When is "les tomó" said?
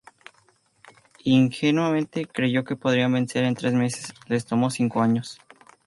4.27-4.71